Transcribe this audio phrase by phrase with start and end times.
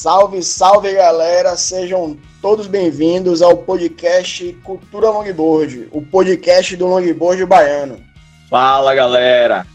[0.00, 8.02] Salve, salve galera, sejam todos bem-vindos ao podcast Cultura Longboard, o podcast do longboard baiano.
[8.48, 9.66] Fala galera,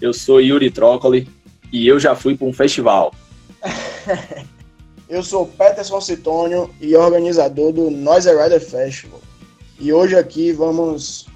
[0.00, 1.28] eu sou Yuri Trócoli
[1.72, 3.14] e eu já fui para um festival.
[5.08, 9.20] eu sou Peterson Citônio e organizador do Noise Rider Festival.
[9.78, 11.26] E hoje aqui vamos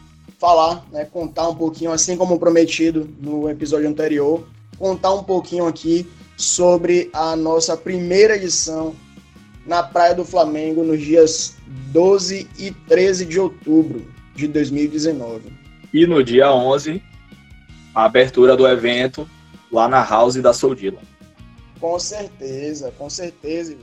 [0.40, 4.44] falar, né, contar um pouquinho, assim como prometido no episódio anterior,
[4.76, 6.10] contar um pouquinho aqui
[6.42, 8.96] sobre a nossa primeira edição
[9.64, 11.54] na Praia do Flamengo nos dias
[11.92, 15.52] 12 e 13 de outubro de 2019.
[15.94, 17.00] E no dia 11,
[17.94, 19.28] a abertura do evento
[19.70, 21.00] lá na House da Soldila.
[21.78, 23.76] Com certeza, com certeza.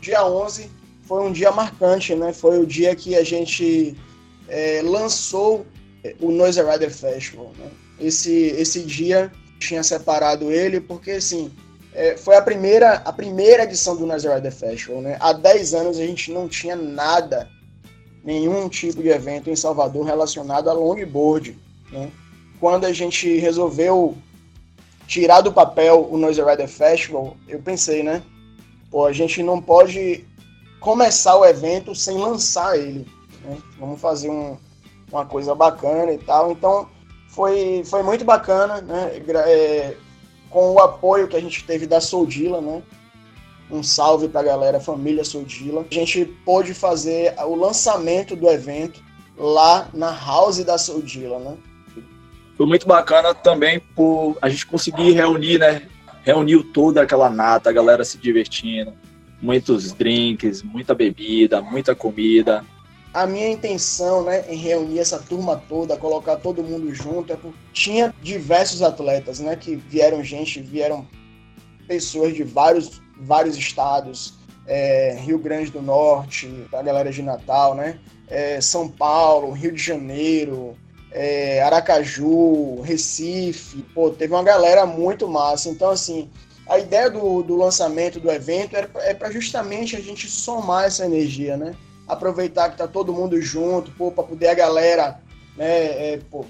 [0.00, 0.70] Dia 11
[1.02, 2.32] foi um dia marcante, né?
[2.32, 3.96] Foi o dia que a gente
[4.46, 5.66] é, lançou
[6.20, 7.52] o Noise Rider Festival.
[7.58, 7.70] Né?
[8.00, 11.50] Esse, esse dia tinha separado ele porque, assim,
[11.92, 15.02] é, foi a primeira, a primeira edição do Noise Rider Festival.
[15.02, 15.16] Né?
[15.20, 17.48] Há 10 anos a gente não tinha nada,
[18.24, 21.58] nenhum tipo de evento em Salvador relacionado a longboard.
[21.90, 22.10] Né?
[22.60, 24.16] Quando a gente resolveu
[25.06, 28.22] tirar do papel o Noise Rider Festival, eu pensei, né?
[28.90, 30.24] Pô, a gente não pode
[30.80, 33.06] começar o evento sem lançar ele.
[33.44, 33.56] Né?
[33.78, 34.56] Vamos fazer um,
[35.10, 36.52] uma coisa bacana e tal.
[36.52, 36.88] Então
[37.28, 39.22] foi, foi muito bacana, né?
[39.46, 39.94] É,
[40.50, 42.82] com o apoio que a gente teve da Soldila, né?
[43.70, 45.84] Um salve para a galera, família Soldila.
[45.90, 49.02] A gente pôde fazer o lançamento do evento
[49.36, 51.56] lá na house da Soldila, né?
[52.56, 55.82] Foi muito bacana também por a gente conseguir reunir, né?
[56.24, 58.92] Reuniu toda aquela nata, a galera se divertindo,
[59.40, 62.64] muitos drinks, muita bebida, muita comida
[63.12, 67.56] a minha intenção, né, em reunir essa turma toda, colocar todo mundo junto, é porque
[67.72, 71.06] tinha diversos atletas, né, que vieram gente, vieram
[71.86, 74.34] pessoas de vários, vários estados,
[74.66, 77.98] é, Rio Grande do Norte, a galera de Natal, né,
[78.28, 80.76] é, São Paulo, Rio de Janeiro,
[81.10, 85.70] é, Aracaju, Recife, pô, teve uma galera muito massa.
[85.70, 86.30] Então, assim,
[86.68, 91.56] a ideia do, do lançamento do evento é para justamente a gente somar essa energia,
[91.56, 91.74] né?
[92.08, 95.20] Aproveitar que tá todo mundo junto, pô, para poder a galera,
[95.56, 96.46] né, é, pô,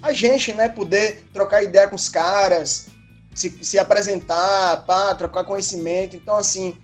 [0.00, 2.88] a gente, né, poder trocar ideia com os caras,
[3.34, 6.16] se, se apresentar, pá, trocar conhecimento.
[6.16, 6.76] Então, assim,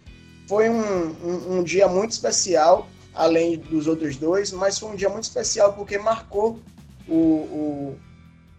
[0.46, 5.08] foi um, um, um, dia muito especial, além dos outros dois, mas foi um dia
[5.08, 6.60] muito especial porque marcou
[7.08, 7.98] o, o,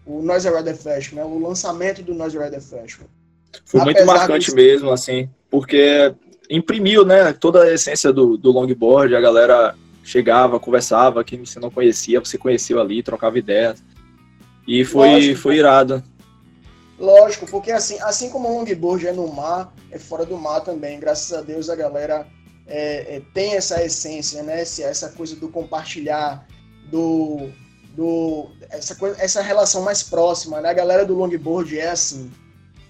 [0.04, 3.08] o Noise Rider Festival, né, o lançamento do Noise Rider Festival.
[3.64, 6.14] Foi Apesar muito marcante mesmo, assim, porque
[6.50, 11.70] imprimiu, né, toda a essência do, do longboard, a galera chegava, conversava, quem você não
[11.70, 13.82] conhecia, você conheceu ali, trocava ideias.
[14.66, 16.02] E foi, Lógico, foi irado.
[16.98, 20.98] Lógico, porque assim, assim como o longboard é no mar, é fora do mar também.
[20.98, 22.26] Graças a Deus a galera
[22.66, 24.60] é, é, tem essa essência, né?
[24.60, 26.46] Essa coisa do compartilhar,
[26.90, 27.48] do,
[27.96, 30.68] do essa, coisa, essa relação mais próxima, né?
[30.68, 32.30] A galera do longboard é assim.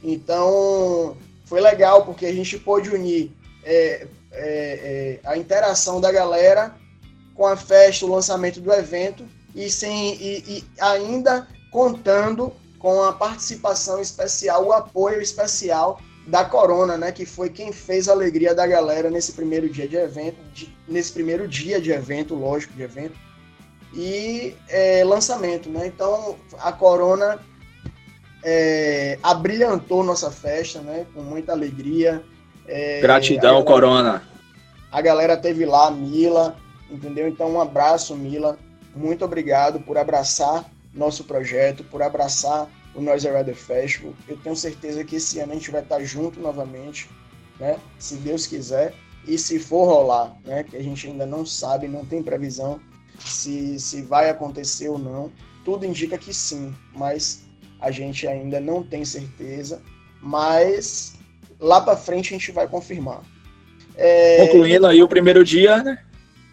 [0.02, 3.30] Então, foi legal porque a gente pôde unir
[3.64, 6.74] é, é, é, a interação da galera
[7.34, 13.12] com a festa, o lançamento do evento e, sem, e, e ainda contando com a
[13.12, 18.66] participação especial, o apoio especial da Corona, né, que foi quem fez a alegria da
[18.66, 23.18] galera nesse primeiro dia de evento, de, nesse primeiro dia de evento, lógico, de evento,
[23.92, 25.86] e é, lançamento, né?
[25.86, 27.40] Então a Corona
[28.44, 32.22] é, abrilhantou nossa festa, né, com muita alegria,
[32.70, 34.22] é, Gratidão, a galera, Corona.
[34.92, 36.56] A galera teve lá, Mila,
[36.88, 37.26] entendeu?
[37.26, 38.56] Então, um abraço, Mila.
[38.94, 40.64] Muito obrigado por abraçar
[40.94, 44.14] nosso projeto, por abraçar o Noise Rider Festival.
[44.28, 47.10] Eu tenho certeza que esse ano a gente vai estar junto novamente,
[47.58, 47.76] né?
[47.98, 48.94] Se Deus quiser.
[49.26, 50.62] E se for rolar, né?
[50.62, 52.80] Que a gente ainda não sabe, não tem previsão
[53.18, 55.30] se, se vai acontecer ou não.
[55.64, 57.42] Tudo indica que sim, mas
[57.80, 59.82] a gente ainda não tem certeza.
[60.22, 61.19] Mas
[61.60, 63.20] lá para frente a gente vai confirmar.
[63.96, 64.46] É...
[64.46, 65.98] Concluindo aí o primeiro dia, né?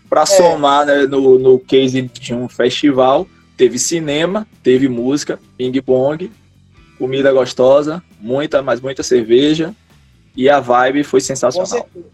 [0.09, 0.25] Para é...
[0.25, 6.31] somar né, no, no case de um festival, teve cinema, teve música, ping-pong,
[6.98, 9.74] comida gostosa, muita, mas muita cerveja,
[10.36, 11.68] e a vibe foi sensacional.
[11.68, 12.06] Com certeza,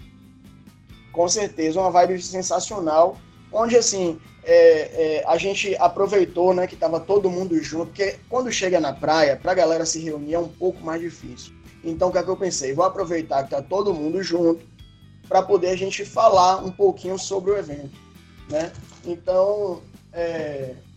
[1.11, 3.17] Com certeza uma vibe sensacional,
[3.51, 8.51] onde assim, é, é, a gente aproveitou, né, que tava todo mundo junto, porque quando
[8.51, 11.53] chega na praia, pra galera se reunir é um pouco mais difícil.
[11.83, 12.73] Então, o que é que eu pensei?
[12.73, 14.65] Vou aproveitar que tá todo mundo junto
[15.27, 17.97] para poder a gente falar um pouquinho sobre o evento,
[18.49, 18.71] né?
[19.05, 19.81] Então,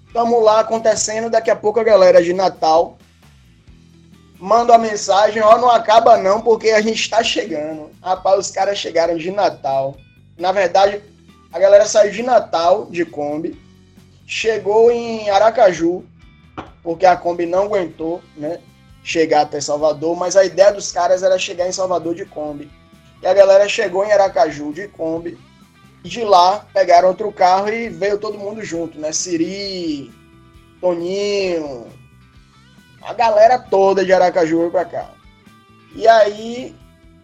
[0.07, 2.99] estamos é, lá acontecendo, daqui a pouco a galera de Natal
[4.39, 7.91] mando a mensagem, ó, não acaba não, porque a gente está chegando.
[8.03, 9.97] Rapaz, os caras chegaram de Natal.
[10.39, 11.01] Na verdade,
[11.53, 13.59] a galera saiu de Natal de Kombi,
[14.27, 16.05] chegou em Aracaju,
[16.83, 18.61] porque a Kombi não aguentou, né?
[19.07, 22.69] Chegar até Salvador, mas a ideia dos caras era chegar em Salvador de Kombi.
[23.23, 25.39] E a galera chegou em Aracaju de Kombi,
[26.03, 29.13] e de lá pegaram outro carro e veio todo mundo junto, né?
[29.13, 30.13] Siri,
[30.81, 31.87] Toninho,
[33.01, 35.09] a galera toda de Aracaju veio pra cá.
[35.95, 36.75] E aí,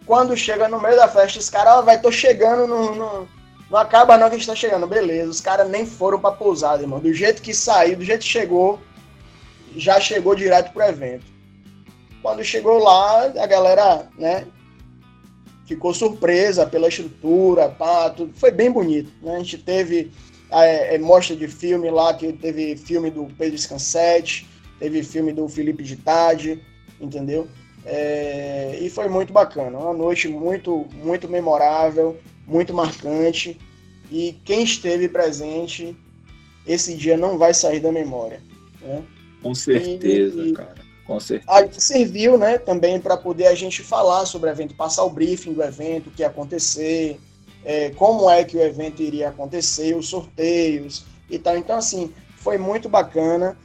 [0.06, 3.28] quando chega no meio da festa, os caras, ó, vai, tô chegando no, no,
[3.68, 4.86] Não acaba não que a gente tá chegando.
[4.86, 7.00] Beleza, os caras nem foram pra pousada, irmão.
[7.00, 8.80] Do jeito que saiu, do jeito que chegou,
[9.76, 11.32] já chegou direto pro evento.
[12.22, 14.46] Quando chegou lá, a galera, né,
[15.66, 18.32] ficou surpresa pela estrutura, pá, tudo.
[18.34, 19.34] Foi bem bonito, né?
[19.34, 20.10] A gente teve
[20.52, 24.46] é, é, mostra de filme lá, que teve filme do Pedro Scansete,
[24.78, 26.60] teve filme do Felipe Ditade,
[27.00, 27.48] entendeu?
[27.84, 33.58] É, e foi muito bacana, uma noite muito, muito memorável, muito marcante.
[34.10, 35.96] E quem esteve presente,
[36.66, 38.40] esse dia não vai sair da memória.
[38.82, 39.02] Né?
[39.42, 40.81] Com certeza, e, cara.
[41.06, 41.50] Com certeza.
[41.52, 45.52] Aí serviu né, também para poder a gente falar sobre o evento, passar o briefing
[45.52, 47.20] do evento, o que ia acontecer,
[47.64, 51.56] é, como é que o evento iria acontecer, os sorteios e tal.
[51.56, 53.56] Então, assim, foi muito bacana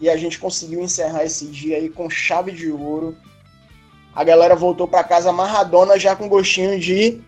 [0.00, 3.16] e a gente conseguiu encerrar esse dia aí com chave de ouro.
[4.14, 7.20] A galera voltou para casa amarradona já com gostinho de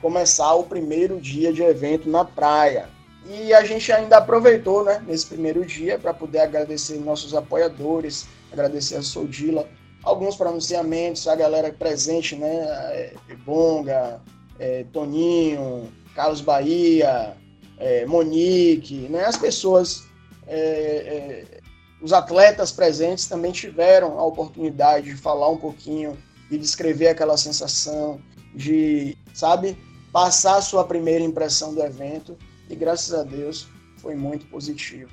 [0.00, 2.88] começar o primeiro dia de evento na praia.
[3.28, 8.96] E a gente ainda aproveitou, né, nesse primeiro dia para poder agradecer nossos apoiadores, agradecer
[8.96, 9.68] a Soldila,
[10.02, 13.14] alguns pronunciamentos, a galera presente, né, é,
[13.44, 14.20] Bonga,
[14.58, 17.36] é, Toninho, Carlos Bahia,
[17.78, 20.04] é, Monique, né, as pessoas
[20.46, 21.62] é, é
[22.02, 26.18] os atletas presentes também tiveram a oportunidade de falar um pouquinho,
[26.50, 28.20] de descrever aquela sensação,
[28.52, 29.78] de, sabe,
[30.12, 32.36] passar a sua primeira impressão do evento.
[32.68, 33.68] E graças a Deus
[33.98, 35.08] foi muito positivo.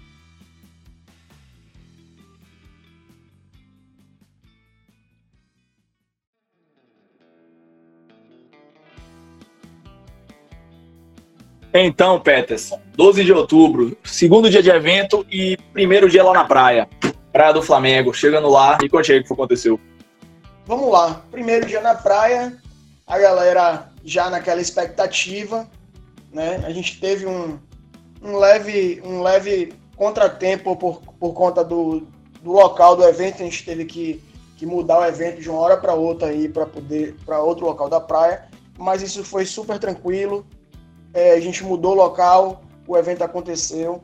[11.74, 16.90] Então, Peters, 12 de outubro, segundo dia de evento e primeiro dia lá na praia.
[17.32, 18.12] Praia do Flamengo.
[18.12, 19.80] Chegando lá, e conte aí o que aconteceu.
[20.66, 21.22] Vamos lá.
[21.30, 22.58] Primeiro dia na praia,
[23.06, 25.70] a galera já naquela expectativa,
[26.34, 26.64] né?
[26.66, 27.60] A gente teve um,
[28.24, 32.08] um leve, um leve contratempo por, por conta do,
[32.42, 33.44] do local do evento.
[33.44, 34.24] A gente teve que,
[34.58, 37.88] que mudar o evento de uma hora para outra aí para poder para outro local
[37.88, 38.48] da praia.
[38.76, 40.44] Mas isso foi super tranquilo
[41.14, 44.02] é, a gente mudou o local, o evento aconteceu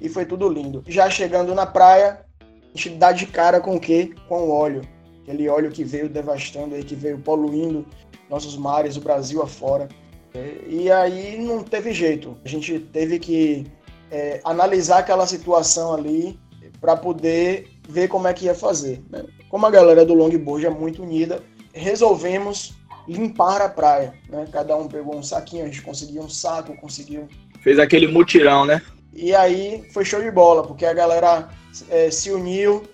[0.00, 0.82] e foi tudo lindo.
[0.86, 4.12] Já chegando na praia, a gente dá de cara com o quê?
[4.28, 4.82] Com o óleo.
[5.22, 7.86] Aquele óleo que veio devastando aí, que veio poluindo
[8.30, 9.88] nossos mares, o Brasil afora.
[10.34, 12.36] É, e aí não teve jeito.
[12.44, 13.66] A gente teve que
[14.10, 16.38] é, analisar aquela situação ali
[16.80, 19.02] para poder ver como é que ia fazer.
[19.10, 19.24] Né?
[19.48, 22.74] Como a galera do longboard é muito unida, resolvemos
[23.08, 24.46] limpar a praia, né?
[24.52, 27.26] Cada um pegou um saquinho, a gente conseguiu um saco, conseguiu.
[27.62, 28.82] Fez aquele mutirão, né?
[29.14, 31.48] E aí foi show de bola, porque a galera
[31.88, 32.84] é, se uniu,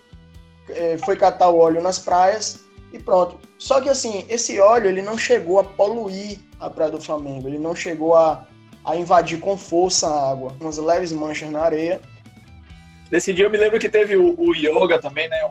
[0.68, 2.60] é, foi catar o óleo nas praias
[2.92, 3.38] e pronto.
[3.58, 7.58] Só que assim, esse óleo ele não chegou a poluir a Praia do Flamengo, ele
[7.58, 8.46] não chegou a,
[8.84, 12.00] a invadir com força a água, umas leves manchas na areia.
[13.10, 15.50] Nesse dia eu me lembro que teve o, o yoga também, né?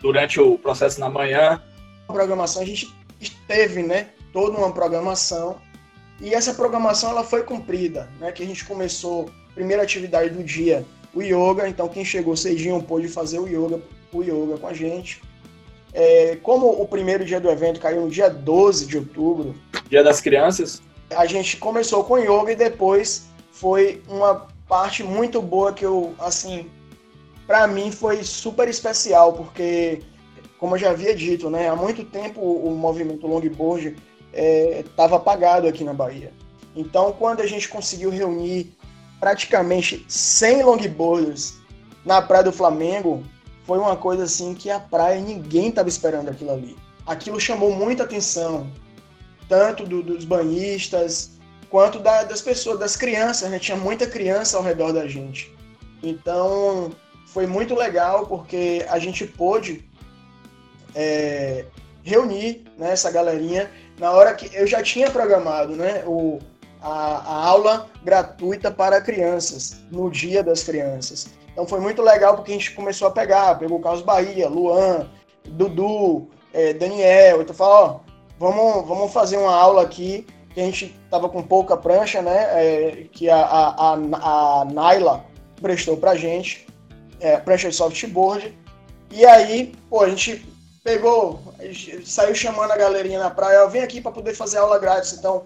[0.00, 1.62] Durante o processo na manhã.
[2.08, 2.92] A programação a gente
[3.30, 5.56] teve né, toda uma programação.
[6.20, 10.84] E essa programação ela foi cumprida, né, que a gente começou, primeira atividade do dia,
[11.14, 15.20] o yoga, então quem chegou cedinho pôde fazer o yoga, o yoga com a gente.
[15.92, 19.54] É, como o primeiro dia do evento caiu no dia 12 de outubro,
[19.92, 25.70] Dia das Crianças, a gente começou com yoga e depois foi uma parte muito boa
[25.70, 26.70] que eu, assim,
[27.46, 30.00] para mim foi super especial, porque
[30.62, 33.96] como eu já havia dito, né, há muito tempo o movimento longboard
[34.32, 36.32] estava é, apagado aqui na Bahia.
[36.76, 38.72] Então, quando a gente conseguiu reunir
[39.18, 41.54] praticamente 100 longboarders
[42.04, 43.24] na Praia do Flamengo,
[43.66, 46.76] foi uma coisa assim que a praia ninguém estava esperando aquilo ali.
[47.04, 48.70] Aquilo chamou muita atenção,
[49.48, 51.32] tanto do, dos banhistas
[51.70, 53.58] quanto da, das pessoas, das crianças, né?
[53.58, 55.52] Tinha muita criança ao redor da gente.
[56.04, 56.92] Então,
[57.26, 59.90] foi muito legal porque a gente pôde
[60.94, 61.64] é,
[62.02, 66.38] reunir né, essa galerinha na hora que eu já tinha programado né, o,
[66.80, 71.28] a, a, aula gratuita para crianças, no Dia das Crianças.
[71.52, 75.08] Então foi muito legal porque a gente começou a pegar, pegou o Carlos Bahia, Luan,
[75.44, 78.00] Dudu, é, Daniel, então fala, ó,
[78.38, 82.36] vamos, vamos fazer uma aula aqui, que a gente tava com pouca prancha, né?
[82.52, 85.24] É, que a, a, a, a Naila
[85.60, 86.66] prestou pra gente,
[87.20, 88.56] é, prancha de softboard.
[89.10, 90.44] E aí, pô, a gente
[90.82, 91.40] pegou,
[92.04, 95.44] saiu chamando a galerinha na praia, eu vim aqui para poder fazer aula grátis, então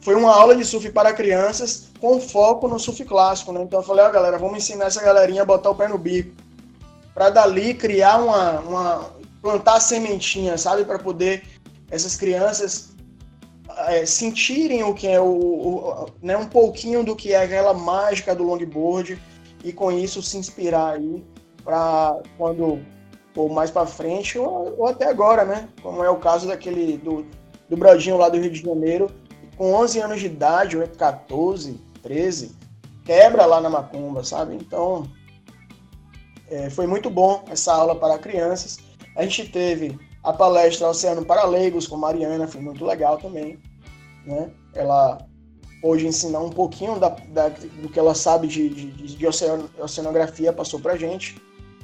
[0.00, 3.62] foi uma aula de surf para crianças com foco no surf clássico, né?
[3.62, 6.32] Então eu falei, ó, galera, vamos ensinar essa galerinha a botar o pé no bico.
[7.12, 9.10] Para dali criar uma, uma
[9.40, 11.42] plantar sementinha, sabe, para poder
[11.90, 12.90] essas crianças
[13.88, 18.34] é, sentirem o que é o, o, né, um pouquinho do que é aquela mágica
[18.34, 19.20] do longboard
[19.64, 21.24] e com isso se inspirar aí
[21.64, 22.80] para quando
[23.36, 25.68] ou mais para frente ou, ou, até agora, né?
[25.82, 27.24] Como é o caso daquele do,
[27.68, 29.10] do Brodinho lá do Rio de Janeiro,
[29.56, 32.56] com 11 anos de idade, ou 14, 13,
[33.04, 34.54] quebra lá na macumba, sabe?
[34.54, 35.06] Então,
[36.48, 38.78] é, foi muito bom essa aula para crianças.
[39.14, 43.58] A gente teve a palestra Oceano para Leigos com Mariana, foi muito legal também,
[44.24, 44.50] né?
[44.74, 45.18] Ela
[45.80, 50.80] pôde ensinar um pouquinho da, da, do que ela sabe de, de, de oceanografia, passou
[50.80, 51.36] para a gente.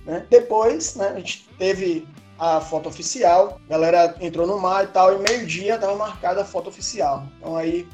[0.04, 0.26] Né?
[0.28, 2.06] Depois, né, a gente teve
[2.38, 3.60] a foto oficial.
[3.66, 7.26] A galera entrou no mar e tal, e meio-dia estava marcada a foto oficial.
[7.38, 7.86] Então aí,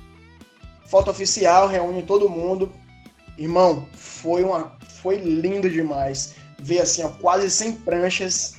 [0.87, 2.73] foto oficial, reúne todo mundo.
[3.37, 6.35] Irmão, foi uma foi lindo demais.
[6.59, 8.57] Ver assim, ó, quase 100 pranchas.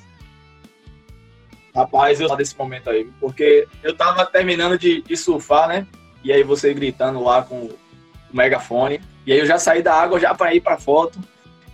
[1.75, 5.87] Rapaz, eu desse momento aí, porque eu tava terminando de, de surfar, né?
[6.23, 7.77] E aí você gritando lá com o
[8.31, 9.01] megafone.
[9.25, 11.19] E aí eu já saí da água já para ir para foto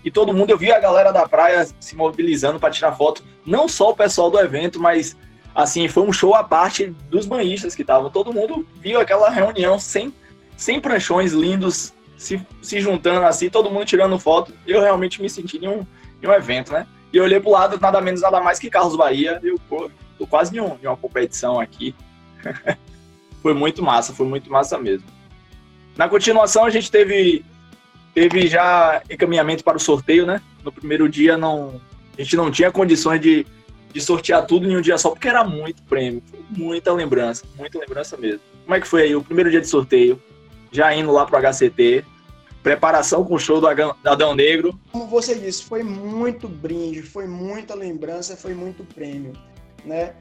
[0.06, 3.68] e todo mundo, eu vi a galera da praia se mobilizando para tirar foto, não
[3.68, 5.18] só o pessoal do evento, mas
[5.56, 8.12] assim, foi um show à parte dos banhistas que estavam.
[8.12, 10.14] Todo mundo viu aquela reunião sem,
[10.56, 14.54] sem pranchões lindos se, se juntando assim, todo mundo tirando foto.
[14.68, 15.84] Eu realmente me senti em um,
[16.22, 16.86] em um evento, né?
[17.12, 19.40] E olhei pro lado, nada menos, nada mais que Carlos Bahia.
[19.42, 21.96] Eu, pô, tô quase em, um, em uma competição aqui.
[23.42, 25.08] foi muito massa, foi muito massa mesmo.
[25.98, 27.44] Na continuação, a gente teve
[28.16, 30.42] teve já encaminhamento para o sorteio, né?
[30.64, 31.80] No primeiro dia não,
[32.18, 33.46] a gente não tinha condições de,
[33.94, 38.16] de sortear tudo em um dia só, porque era muito prêmio, muita lembrança, muita lembrança
[38.16, 38.40] mesmo.
[38.64, 40.20] Como é que foi aí o primeiro dia de sorteio?
[40.72, 42.06] Já indo lá para o HCT,
[42.64, 44.80] preparação com o show do Adão Negro.
[44.92, 49.34] Como você disse, foi muito brinde, foi muita lembrança, foi muito prêmio,
[49.84, 50.16] né?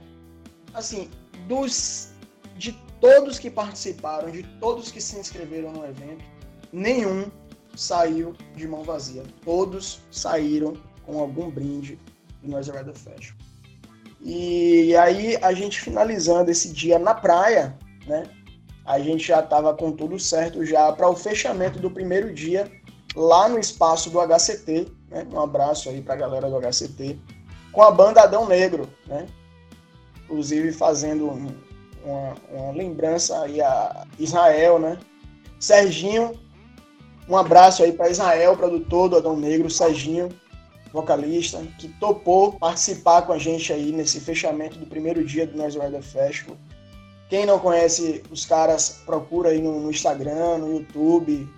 [0.75, 1.09] Assim,
[1.47, 2.13] dos
[2.57, 6.25] de todos que participaram, de todos que se inscreveram no evento,
[6.73, 7.31] nenhum
[7.77, 9.23] saiu de mão vazia.
[9.45, 11.99] Todos saíram com algum brinde
[12.43, 13.35] do Noise Rider Fashion.
[14.21, 17.77] E aí a gente finalizando esse dia na praia,
[18.07, 18.25] né?
[18.85, 22.71] A gente já estava com tudo certo já para o fechamento do primeiro dia
[23.15, 25.27] lá no espaço do HCT, né?
[25.31, 27.19] Um abraço aí para a galera do HCT
[27.75, 29.27] com a banda Adão Negro, né?
[30.25, 34.99] Inclusive fazendo uma, uma lembrança aí a Israel, né?
[35.59, 36.39] Serginho
[37.29, 40.29] um abraço aí para Israel, produtor do Adão Negro, Serginho,
[40.93, 45.79] vocalista, que topou participar com a gente aí nesse fechamento do primeiro dia do Noise
[45.79, 46.57] Rider Festival.
[47.29, 51.49] Quem não conhece os caras, procura aí no, no Instagram, no YouTube,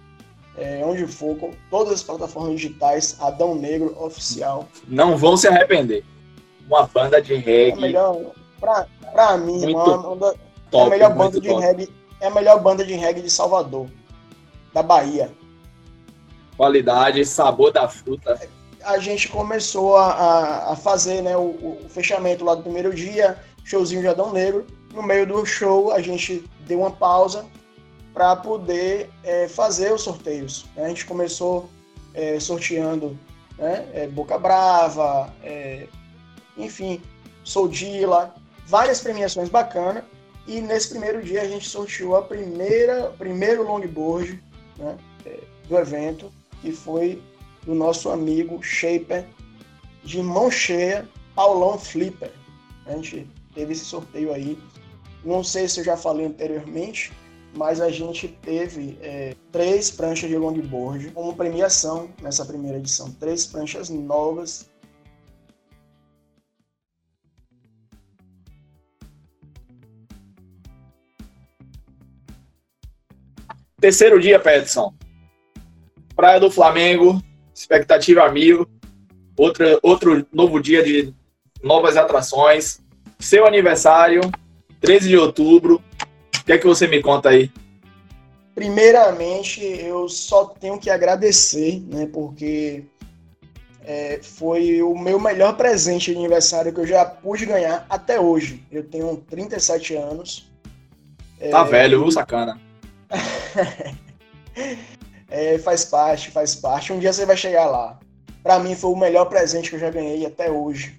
[0.56, 4.68] é, onde for, com todas as plataformas digitais, Adão Negro Oficial.
[4.86, 6.04] Não vão se arrepender.
[6.66, 7.78] Uma banda de reggae.
[7.78, 10.34] É melhor, pra, pra mim, muito uma, uma,
[10.70, 11.60] top, é a melhor banda de top.
[11.60, 11.92] reggae.
[12.20, 13.88] É a melhor banda de reggae de Salvador,
[14.72, 15.30] da Bahia
[16.56, 18.40] qualidade, sabor da fruta.
[18.82, 24.00] A gente começou a, a fazer né, o, o, fechamento lá do primeiro dia, showzinho
[24.00, 24.66] de Adão Negro.
[24.94, 27.44] No meio do show, a gente deu uma pausa
[28.14, 30.64] para poder é, fazer os sorteios.
[30.74, 30.86] Né?
[30.86, 31.68] A gente começou
[32.14, 33.18] é, sorteando
[33.58, 35.86] né, é, Boca Brava, é,
[36.56, 37.02] enfim,
[37.44, 38.34] Soldila,
[38.66, 40.04] várias premiações bacanas.
[40.46, 44.42] E nesse primeiro dia a gente sorteou a primeira, primeiro longboard
[44.78, 47.22] né, é, do evento, que foi
[47.64, 49.26] do nosso amigo Shaper,
[50.04, 52.32] de mão cheia, Paulão Flipper.
[52.86, 54.58] A gente teve esse sorteio aí.
[55.24, 57.12] Não sei se eu já falei anteriormente,
[57.56, 63.10] mas a gente teve é, três pranchas de longboard como premiação nessa primeira edição.
[63.12, 64.68] Três pranchas novas.
[73.80, 74.94] Terceiro dia, Peterson.
[76.16, 77.22] Praia do Flamengo,
[77.54, 78.66] expectativa mil.
[79.36, 81.14] Outra, outro novo dia de
[81.62, 82.80] novas atrações.
[83.18, 84.22] Seu aniversário,
[84.80, 85.82] 13 de outubro.
[86.40, 87.50] O que é que você me conta aí?
[88.54, 92.08] Primeiramente, eu só tenho que agradecer, né?
[92.10, 92.84] Porque
[93.84, 98.64] é, foi o meu melhor presente de aniversário que eu já pude ganhar até hoje.
[98.72, 100.50] Eu tenho 37 anos.
[101.50, 102.58] Tá é, velho, viu, sacana?
[105.28, 106.92] é, faz parte, faz parte.
[106.92, 107.98] Um dia você vai chegar lá.
[108.42, 110.98] Para mim foi o melhor presente que eu já ganhei até hoje,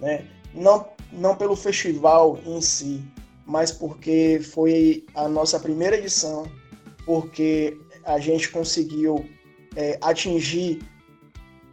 [0.00, 0.24] né?
[0.54, 3.02] Não não pelo festival em si,
[3.44, 6.46] mas porque foi a nossa primeira edição,
[7.04, 9.28] porque a gente conseguiu
[9.74, 10.80] é, atingir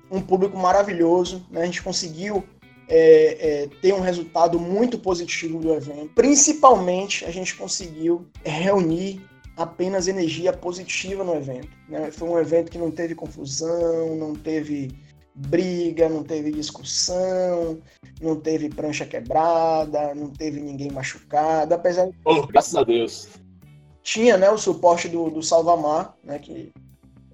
[0.10, 1.62] um público maravilhoso, né?
[1.62, 2.44] a gente conseguiu
[2.88, 6.12] é, é, ter um resultado muito positivo do evento.
[6.15, 9.22] Principalmente, a gente conseguiu reunir
[9.58, 11.70] apenas energia positiva no evento.
[11.90, 12.12] Né?
[12.12, 14.96] Foi um evento que não teve confusão, não teve
[15.34, 17.80] briga, não teve discussão,
[18.22, 22.16] não teve prancha quebrada, não teve ninguém machucado, apesar de...
[22.24, 23.28] Oh, graças a Deus.
[24.02, 26.72] Tinha né, o suporte do, do Salvamar, né, que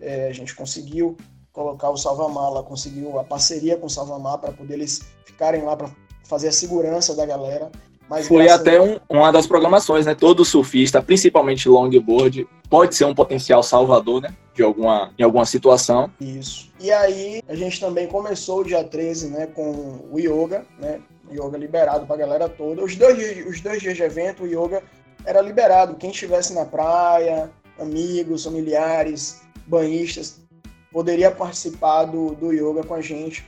[0.01, 1.15] é, a gente conseguiu
[1.51, 5.77] colocar o Salvamar lá, conseguiu a parceria com o Salvamar para poder eles ficarem lá
[5.77, 5.89] para
[6.23, 7.71] fazer a segurança da galera.
[8.09, 10.13] Mas Foi até um, uma das programações, né?
[10.13, 14.33] Todo surfista, principalmente longboard, pode ser um potencial salvador, né?
[14.53, 16.11] De alguma, em alguma situação.
[16.19, 16.69] Isso.
[16.79, 19.47] E aí, a gente também começou o dia 13, né?
[19.47, 20.99] Com o yoga, né?
[21.31, 22.83] Yoga liberado para a galera toda.
[22.83, 24.83] Os dois, dias, os dois dias de evento, o yoga
[25.25, 25.95] era liberado.
[25.95, 30.41] Quem estivesse na praia, amigos, familiares, banhistas,
[30.91, 33.43] poderia participar do, do yoga com a gente,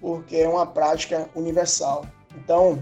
[0.00, 2.06] porque é uma prática universal.
[2.36, 2.80] Então,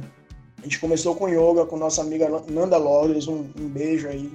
[0.64, 4.33] a gente começou com yoga com nossa amiga Nanda Lourdes, um, um beijo aí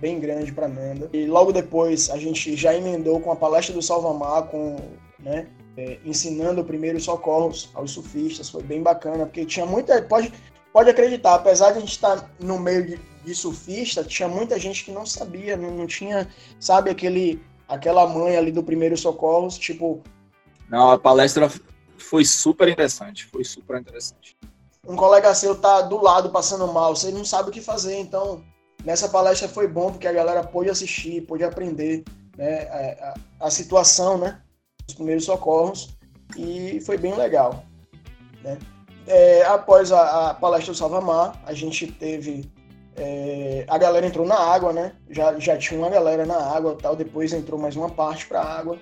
[0.00, 1.08] bem grande para Nanda.
[1.12, 4.76] E logo depois a gente já emendou com a palestra do Salvamar, com,
[5.20, 5.46] né,
[5.76, 8.50] é, ensinando primeiros socorros aos surfistas.
[8.50, 10.02] Foi bem bacana, porque tinha muita.
[10.02, 10.32] Pode,
[10.72, 14.84] pode acreditar, apesar de a gente estar no meio de, de surfista, tinha muita gente
[14.84, 20.02] que não sabia, não, não tinha, sabe, aquele, aquela mãe ali do primeiro socorros, tipo.
[20.68, 21.48] Não, a palestra
[21.96, 24.36] foi super interessante, foi super interessante
[24.86, 27.98] um colega seu tá do lado passando mal, você não sabe o que fazer.
[27.98, 28.42] Então,
[28.84, 32.04] nessa palestra foi bom porque a galera pôde assistir, pôde aprender
[32.36, 34.40] né, a, a, a situação, né,
[34.88, 35.96] os primeiros socorros
[36.36, 37.64] e foi bem legal.
[38.42, 38.58] Né?
[39.06, 42.50] É, após a, a, palestra do Salvamar, a gente teve
[42.96, 44.92] é, a galera entrou na água, né?
[45.08, 46.94] Já, já tinha uma galera na água, tal.
[46.94, 48.78] Depois entrou mais uma parte para água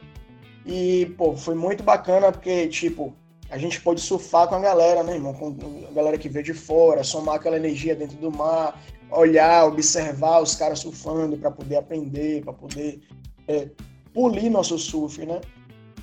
[0.67, 3.15] e pô, foi muito bacana porque tipo
[3.51, 5.33] a gente pode surfar com a galera, né, irmão?
[5.33, 5.57] Com
[5.89, 8.81] a galera que veio de fora, somar aquela energia dentro do mar,
[9.11, 13.01] olhar, observar os caras surfando para poder aprender, para poder
[13.47, 13.69] é,
[14.13, 15.41] polir nosso surf, né?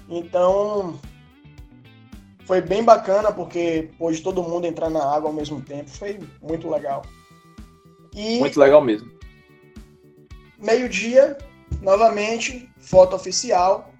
[0.09, 0.99] Então,
[2.45, 5.89] foi bem bacana porque pôde todo mundo entrar na água ao mesmo tempo.
[5.89, 7.03] Foi muito legal.
[8.13, 9.11] E muito legal mesmo.
[10.57, 11.37] Meio-dia,
[11.81, 13.91] novamente, foto oficial,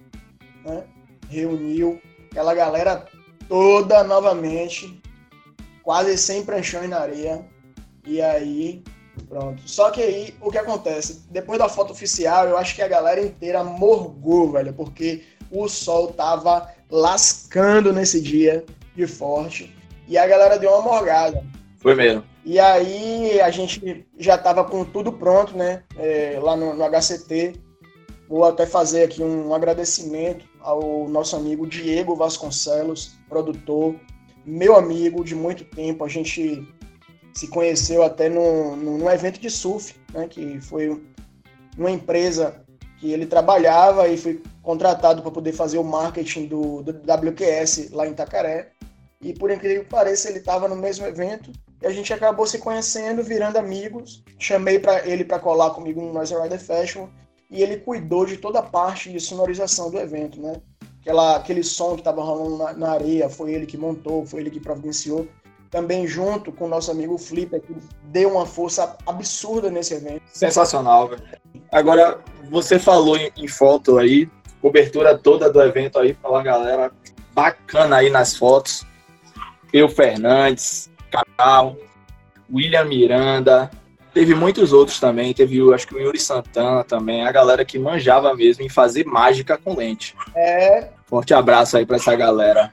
[0.64, 0.84] né?
[1.28, 3.06] Reuniu aquela galera
[3.48, 5.00] toda novamente,
[5.82, 7.44] quase sem pranchões na areia.
[8.06, 8.82] E aí,
[9.28, 9.62] pronto.
[9.66, 11.22] Só que aí, o que acontece?
[11.30, 16.12] Depois da foto oficial, eu acho que a galera inteira morgou, velho, porque o sol
[16.12, 19.74] tava lascando nesse dia de forte.
[20.08, 21.44] E a galera deu uma morgada.
[21.78, 22.24] Foi mesmo.
[22.44, 25.82] E aí a gente já tava com tudo pronto, né?
[25.96, 27.60] É, lá no, no HCT.
[28.28, 33.94] Vou até fazer aqui um agradecimento ao nosso amigo Diego Vasconcelos, produtor,
[34.44, 36.04] meu amigo de muito tempo.
[36.04, 36.66] A gente
[37.32, 41.00] se conheceu até no, num evento de surf, né, que foi
[41.78, 42.64] uma empresa
[42.98, 48.08] que ele trabalhava e foi contratado para poder fazer o marketing do, do WQS lá
[48.08, 48.72] em Itacaré.
[49.20, 52.58] E por incrível que pareça, ele estava no mesmo evento e a gente acabou se
[52.58, 54.24] conhecendo, virando amigos.
[54.38, 57.08] Chamei para ele para colar comigo no Noise Rider Festival
[57.50, 60.60] e ele cuidou de toda a parte de sonorização do evento, né?
[61.00, 64.50] Aquela, aquele som que estava rolando na, na, areia, foi ele que montou, foi ele
[64.50, 65.28] que providenciou.
[65.70, 70.22] Também junto com o nosso amigo Flipper, que deu uma força absurda nesse evento.
[70.32, 71.22] Sensacional, velho.
[71.70, 74.28] Agora, você falou em, em foto aí,
[74.60, 76.90] cobertura toda do evento aí uma galera
[77.32, 78.84] bacana aí nas fotos.
[79.72, 81.76] Eu Fernandes, Carol,
[82.52, 83.70] William Miranda,
[84.16, 88.34] Teve muitos outros também, teve acho que o Yuri Santana também, a galera que manjava
[88.34, 90.16] mesmo em fazer mágica com lente.
[90.34, 90.88] É.
[91.04, 92.72] Forte abraço aí para essa galera.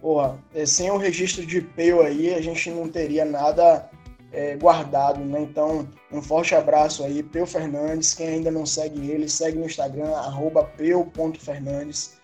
[0.00, 3.90] Porra, é, sem o registro de peu aí, a gente não teria nada
[4.32, 5.40] é, guardado, né?
[5.40, 8.14] Então, um forte abraço aí, Peu Fernandes.
[8.14, 10.12] Quem ainda não segue ele, segue no Instagram,
[10.76, 12.16] peu.fernandes.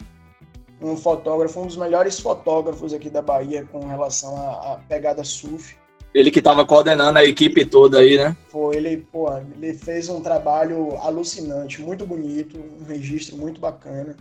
[0.80, 5.81] Um fotógrafo, um dos melhores fotógrafos aqui da Bahia com relação à pegada surf.
[6.14, 8.36] Ele que estava coordenando a equipe toda aí, né?
[8.50, 14.14] Pô, ele, pô, ele fez um trabalho alucinante, muito bonito, um registro muito bacana.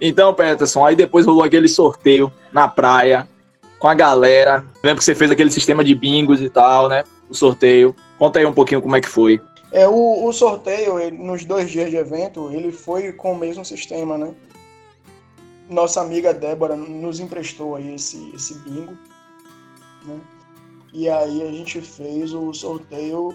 [0.00, 3.28] Então, Peterson, aí depois rolou aquele sorteio na praia
[3.78, 4.64] com a galera.
[4.76, 7.04] lembra lembro que você fez aquele sistema de bingos e tal, né?
[7.28, 7.94] O sorteio.
[8.18, 9.40] Conta aí um pouquinho como é que foi.
[9.72, 14.18] É, o, o sorteio, nos dois dias de evento, ele foi com o mesmo sistema,
[14.18, 14.34] né?
[15.68, 18.96] Nossa amiga Débora nos emprestou aí esse, esse bingo,
[20.04, 20.20] né?
[20.92, 23.34] E aí a gente fez o sorteio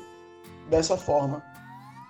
[0.69, 1.41] dessa forma.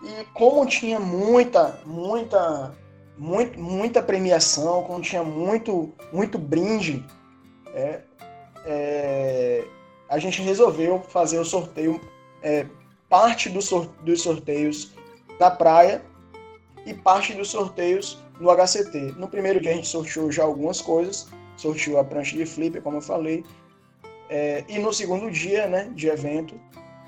[0.04, 2.76] E como tinha muita, muita,
[3.18, 7.06] muito, muita premiação, como tinha muito, muito brinde,
[7.74, 8.02] é,
[8.66, 9.68] é,
[10.10, 12.02] a gente resolveu fazer o sorteio,
[12.42, 12.66] é,
[13.16, 14.92] parte do sor, dos sorteios
[15.40, 16.04] da praia
[16.86, 19.16] e parte dos sorteios no HCT.
[19.18, 22.98] No primeiro dia a gente sorteou já algumas coisas, sorteou a prancha de flipper, como
[22.98, 23.46] eu falei,
[24.30, 26.60] é, e no segundo dia né, de evento,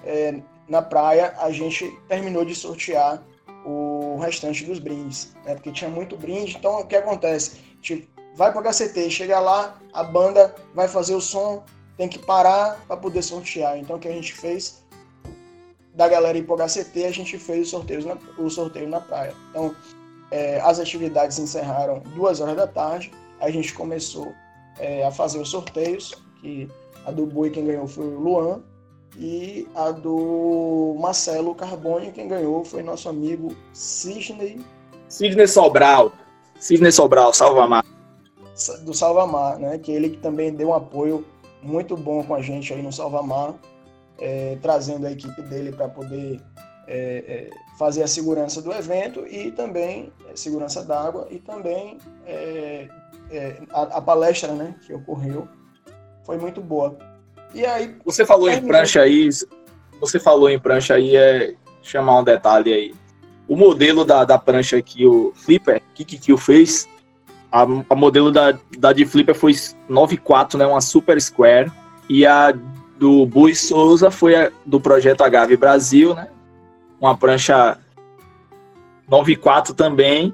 [0.06, 0.39] é,
[0.70, 3.22] na praia, a gente terminou de sortear
[3.65, 6.56] o restante dos brindes, né, porque tinha muito brinde.
[6.58, 7.58] Então, o que acontece?
[7.82, 11.65] Tipo, vai para o HCT, chega lá, a banda vai fazer o som,
[11.98, 13.78] tem que parar para poder sortear.
[13.78, 14.87] Então, o que a gente fez?
[15.97, 19.01] Da galera ir para o HCT, a gente fez o sorteio na, o sorteio na
[19.01, 19.33] praia.
[19.49, 19.75] Então,
[20.29, 23.12] é, as atividades encerraram duas horas da tarde.
[23.41, 24.31] A gente começou
[24.77, 26.69] é, a fazer os sorteios, que
[27.03, 28.62] a do Boi quem ganhou foi o Luan,
[29.17, 34.62] e a do Marcelo Carbone, quem ganhou foi nosso amigo Sidney.
[35.10, 36.12] Sidney Sobral.
[36.60, 37.83] Sidney Sobral, Salvamar.
[38.86, 39.79] Do Salvamar, né?
[39.79, 41.25] Que ele também deu um apoio
[41.63, 43.55] muito bom com a gente aí no Salvamar,
[44.19, 46.41] é, trazendo a equipe dele para poder
[46.88, 52.88] é, é, fazer a segurança do evento e também é, segurança d'água e também é,
[53.30, 55.47] é, a, a, palestra né, que ocorreu
[56.23, 56.97] foi muito boa.
[57.53, 57.95] E aí.
[58.06, 59.30] Você falou em prancha aí,
[59.99, 62.95] você falou em prancha aí, é chamar um detalhe aí.
[63.47, 66.88] O modelo da, da prancha que o Flipper, que Kikio fez,
[67.51, 69.53] a, a, modelo da, da de Flipper foi
[69.89, 71.71] 9.4, né, uma Super Square,
[72.10, 72.53] e a
[72.97, 76.27] do Bui Souza foi a, do projeto Agave Brasil, né,
[76.99, 77.77] uma prancha
[79.10, 80.33] 9.4 também,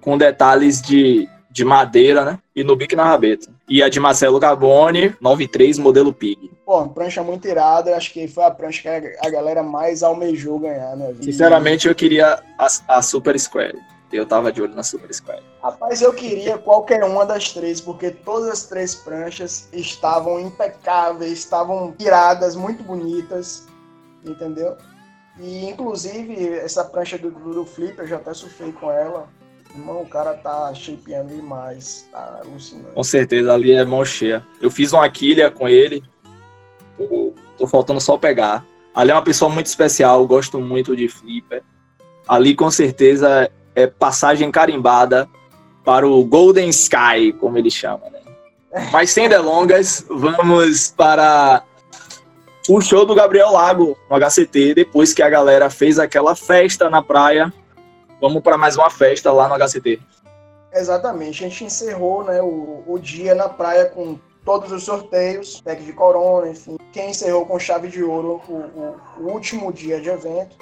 [0.00, 3.50] com detalhes de, de madeira, né, e no bico e na rabeta.
[3.68, 6.50] E a de Marcelo Gaboni, 9.3, modelo Pig.
[6.64, 10.96] Pô, prancha muito irada, acho que foi a prancha que a galera mais almejou ganhar,
[10.96, 11.14] né?
[11.20, 13.78] Sinceramente, eu queria a, a Super Square.
[14.12, 15.42] Eu tava de olho na Super Square.
[15.62, 21.94] Rapaz, eu queria qualquer uma das três, porque todas as três pranchas estavam impecáveis, estavam
[21.98, 23.66] iradas, muito bonitas,
[24.24, 24.76] entendeu?
[25.40, 29.28] E inclusive essa prancha do, do Flip, eu já até surfei com ela.
[29.74, 32.92] Irmão, o cara tá shapeando demais, tá alucinando.
[32.92, 34.46] Com certeza, ali é mão cheia.
[34.60, 36.04] Eu fiz uma quilha com ele,
[36.98, 38.66] tô, tô faltando só pegar.
[38.94, 41.62] Ali é uma pessoa muito especial, gosto muito de Flipper.
[42.28, 45.28] Ali com certeza é passagem carimbada
[45.84, 48.20] para o Golden Sky, como ele chama, né?
[48.90, 51.62] Mas sem delongas, vamos para
[52.68, 57.02] o show do Gabriel Lago no HCT, depois que a galera fez aquela festa na
[57.02, 57.52] praia.
[58.20, 60.00] Vamos para mais uma festa lá no HCT.
[60.72, 65.82] Exatamente, a gente encerrou né, o, o dia na praia com todos os sorteios, pack
[65.82, 66.78] de corona, enfim.
[66.92, 70.56] Quem encerrou com chave de ouro o, o, o último dia de evento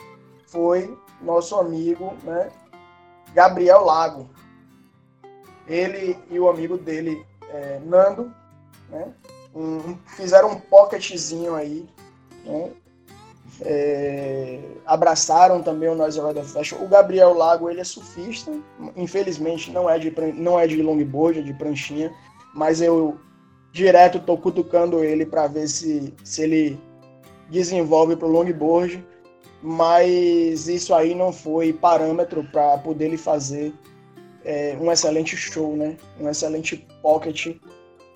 [0.46, 2.49] foi nosso amigo né,
[3.35, 4.29] Gabriel Lago.
[5.66, 8.33] Ele e o amigo dele, é, Nando,
[8.88, 9.12] né,
[9.55, 11.88] um, fizeram um pocketzinho aí,
[12.45, 12.73] né,
[13.62, 16.85] é, abraçaram também o Noise Rider Festival.
[16.85, 18.51] O Gabriel Lago, ele é surfista,
[18.97, 22.12] infelizmente não é de, não é de longboard, é de pranchinha,
[22.55, 23.19] mas eu
[23.73, 26.81] direto tô cutucando ele para ver se, se ele
[27.49, 29.05] desenvolve para o longboard,
[29.62, 33.73] mas isso aí não foi parâmetro para poder ele fazer
[34.44, 35.96] é, um excelente show, né?
[36.18, 37.57] Um excelente pocket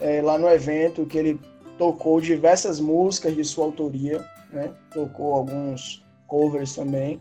[0.01, 1.41] é, lá no evento que ele
[1.77, 4.71] tocou diversas músicas de sua autoria né?
[4.93, 7.19] Tocou alguns covers também.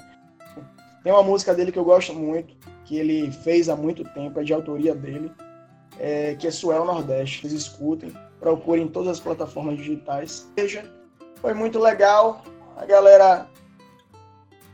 [1.03, 2.55] Tem uma música dele que eu gosto muito,
[2.85, 5.31] que ele fez há muito tempo, é de autoria dele,
[5.99, 7.41] é, que é Suel Nordeste.
[7.41, 10.49] Vocês escutem, procurem em todas as plataformas digitais.
[10.55, 10.89] Veja,
[11.41, 12.43] foi muito legal.
[12.77, 13.47] A galera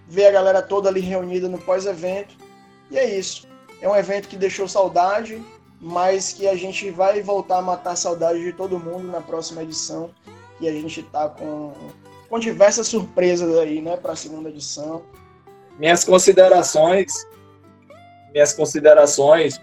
[0.09, 2.35] ver a galera toda ali reunida no pós-evento.
[2.91, 3.47] E é isso.
[3.81, 5.41] É um evento que deixou saudade,
[5.79, 9.63] mas que a gente vai voltar a matar a saudade de todo mundo na próxima
[9.63, 10.09] edição.
[10.59, 11.73] E a gente tá com
[12.29, 15.03] com diversas surpresas aí, né, para a segunda edição.
[15.79, 17.27] Minhas considerações,
[18.31, 19.59] minhas considerações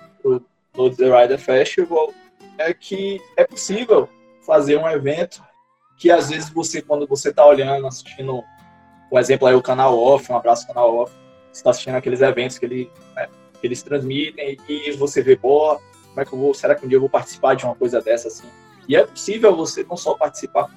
[0.75, 2.13] no The Rider Festival
[2.59, 4.09] é que é possível
[4.45, 5.43] fazer um evento
[5.97, 8.43] que às vezes você, quando você está olhando, assistindo,
[9.11, 11.13] por exemplo, aí o canal off, um abraço canal off,
[11.53, 13.29] você está assistindo aqueles eventos que, ele, né,
[13.61, 16.89] que eles transmitem e você vê, pô, como é que eu vou, será que um
[16.89, 18.47] dia eu vou participar de uma coisa dessa assim?
[18.89, 20.69] E é possível você não só participar,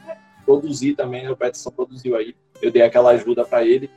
[0.46, 1.32] produzir também, né?
[1.32, 3.90] o Peterson produziu aí, eu dei aquela ajuda para ele,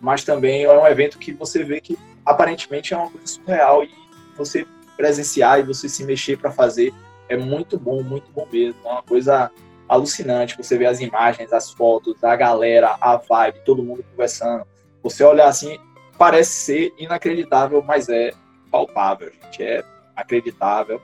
[0.00, 3.90] mas também é um evento que você vê que aparentemente é uma coisa surreal e
[4.36, 6.92] você presenciar e você se mexer para fazer
[7.28, 9.50] é muito bom, muito bom mesmo, é uma coisa
[9.88, 14.66] alucinante, você vê as imagens, as fotos, a galera, a vibe, todo mundo conversando,
[15.02, 15.78] você olhar assim,
[16.18, 18.32] parece ser inacreditável, mas é
[18.70, 21.00] palpável, gente, é acreditável,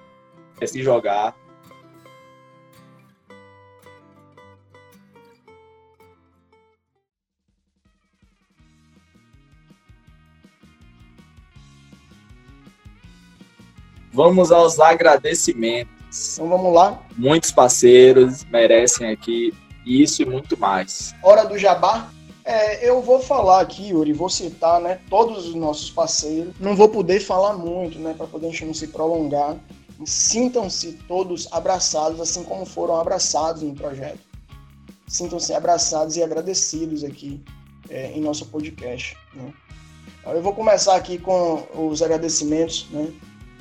[0.60, 1.34] é se jogar.
[14.12, 15.93] Vamos aos agradecimentos.
[16.32, 17.02] Então vamos lá.
[17.16, 19.52] Muitos parceiros merecem aqui
[19.84, 21.14] isso e muito mais.
[21.22, 22.10] Hora do jabá.
[22.44, 26.54] É, eu vou falar aqui, Yuri, vou citar né, todos os nossos parceiros.
[26.60, 29.56] Não vou poder falar muito, né, para poder a gente não se prolongar.
[30.04, 34.18] Sintam-se todos abraçados, assim como foram abraçados no projeto.
[35.08, 37.42] Sintam-se abraçados e agradecidos aqui
[37.88, 39.16] é, em nosso podcast.
[39.34, 39.52] Né?
[40.26, 43.10] Eu vou começar aqui com os agradecimentos, né?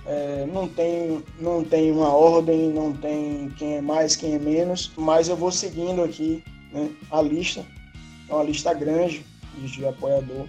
[0.06, 4.92] É, não, tem, não tem uma ordem, não tem quem é mais, quem é menos,
[4.98, 7.66] mas eu vou seguindo aqui né, a lista.
[8.30, 9.26] É uma lista grande
[9.58, 10.48] de apoiador.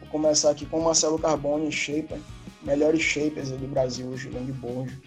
[0.00, 2.18] Vou começar aqui com Marcelo Carbone, Shaper,
[2.62, 4.98] melhores shapers do Brasil hoje, longboard.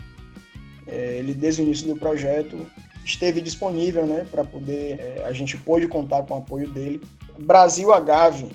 [0.87, 2.65] É, ele, desde o início do projeto,
[3.05, 4.99] esteve disponível né, para poder.
[4.99, 7.01] É, a gente pôde contar com o apoio dele.
[7.39, 8.51] Brasil Agave.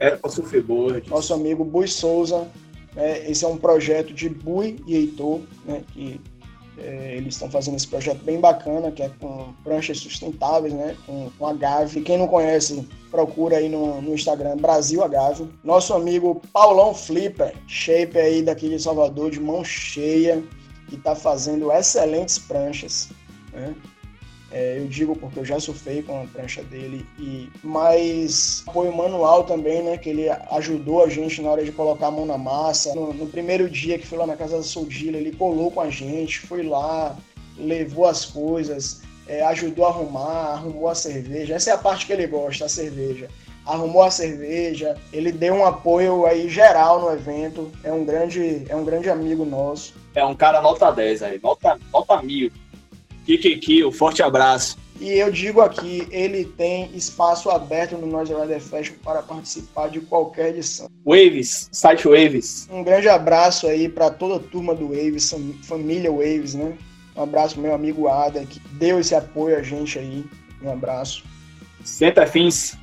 [0.00, 1.08] É, o surfboard.
[1.08, 2.48] Nosso amigo Bui Souza,
[2.94, 3.30] né?
[3.30, 5.82] Esse é um projeto de Bui e Heitor, né?
[5.92, 6.20] que
[6.78, 10.96] é, eles estão fazendo esse projeto bem bacana, que é com pranchas sustentáveis, né?
[11.06, 12.00] com, com agave.
[12.02, 15.48] Quem não conhece, procura aí no, no Instagram, Brasil Agave.
[15.62, 20.42] Nosso amigo Paulão Flipper, shape aí daqui de Salvador, de mão cheia,
[20.88, 23.10] que está fazendo excelentes pranchas.
[23.52, 23.74] Né?
[24.52, 29.44] É, eu digo porque eu já surfei com a prancha dele e mais apoio manual
[29.44, 29.96] também, né?
[29.96, 32.94] Que ele ajudou a gente na hora de colocar a mão na massa.
[32.94, 35.88] No, no primeiro dia que fui lá na casa da Soldila, ele colou com a
[35.88, 37.16] gente, foi lá,
[37.56, 41.54] levou as coisas, é, ajudou a arrumar, arrumou a cerveja.
[41.54, 43.28] Essa é a parte que ele gosta, a cerveja.
[43.64, 47.70] Arrumou a cerveja, ele deu um apoio aí geral no evento.
[47.82, 49.94] É um grande, é um grande amigo nosso.
[50.14, 52.50] É um cara nota 10 aí, nota, nota mil.
[53.24, 54.76] Kiki, um forte abraço.
[55.00, 60.00] E eu digo aqui, ele tem espaço aberto no Noise Rider Festival para participar de
[60.00, 60.88] qualquer edição.
[61.04, 62.68] Waves, site Waves.
[62.70, 66.76] Um grande abraço aí para toda a turma do Waves, família Waves, né?
[67.16, 70.24] Um abraço pro meu amigo Ada, que deu esse apoio a gente aí.
[70.62, 71.24] Um abraço.
[71.84, 72.76] Centerfins.